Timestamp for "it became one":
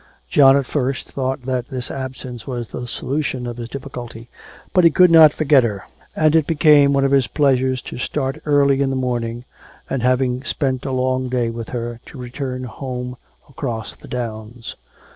6.35-7.05